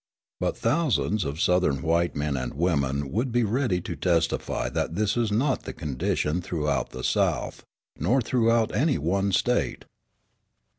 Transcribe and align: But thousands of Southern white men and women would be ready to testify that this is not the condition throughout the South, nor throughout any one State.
But 0.39 0.57
thousands 0.57 1.23
of 1.25 1.39
Southern 1.39 1.83
white 1.83 2.15
men 2.15 2.35
and 2.35 2.55
women 2.55 3.11
would 3.11 3.31
be 3.31 3.43
ready 3.43 3.79
to 3.81 3.95
testify 3.95 4.67
that 4.67 4.95
this 4.95 5.15
is 5.15 5.31
not 5.31 5.61
the 5.65 5.73
condition 5.73 6.41
throughout 6.41 6.89
the 6.89 7.03
South, 7.03 7.63
nor 7.99 8.19
throughout 8.19 8.75
any 8.75 8.97
one 8.97 9.31
State. 9.31 9.85